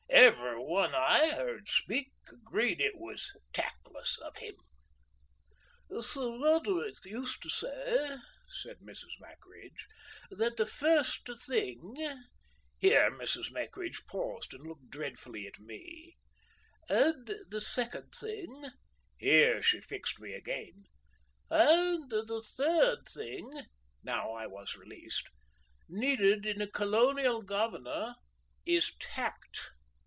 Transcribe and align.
Every 0.13 0.59
one 0.59 0.93
I 0.93 1.35
'eard 1.37 1.67
speak, 1.67 2.11
agreed 2.31 2.79
it 2.79 2.97
was 2.97 3.35
takless 3.53 4.17
of 4.19 4.35
'im." 4.41 4.55
"Sir 6.01 6.37
Roderick 6.37 7.03
used 7.05 7.41
to 7.43 7.49
say," 7.49 8.17
said 8.47 8.79
Mrs. 8.79 9.19
Mackridge, 9.19 9.87
"that 10.29 10.57
the 10.57 10.65
First 10.65 11.27
Thing,"—here 11.45 13.11
Mrs. 13.11 13.51
Mackridge 13.51 14.05
paused 14.05 14.53
and 14.53 14.67
looked 14.67 14.89
dreadfully 14.89 15.47
at 15.47 15.59
me—"and 15.59 17.33
the 17.49 17.61
Second 17.61 18.13
Thing"—here 18.13 19.61
she 19.61 19.81
fixed 19.81 20.19
me 20.19 20.33
again—"and 20.33 22.09
the 22.11 22.41
Third 22.41 23.07
Thing"—now 23.09 24.33
I 24.33 24.45
was 24.45 24.75
released—"needed 24.77 26.45
in 26.45 26.61
a 26.61 26.67
colonial 26.67 27.41
governor 27.41 28.15
is 28.65 28.93
Tact." 28.99 29.71